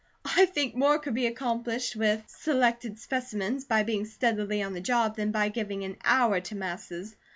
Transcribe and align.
"I 0.35 0.47
think 0.47 0.73
more 0.75 0.97
could 0.97 1.13
be 1.13 1.27
accomplished 1.27 1.95
with 1.95 2.23
selected 2.25 2.97
specimens, 2.97 3.65
by 3.65 3.83
being 3.83 4.05
steadily 4.05 4.63
on 4.63 4.73
the 4.73 4.81
job, 4.81 5.15
than 5.15 5.29
by 5.29 5.49
giving 5.49 5.83
an 5.83 5.97
hour 6.03 6.39
to 6.39 6.55
masses. 6.55 7.15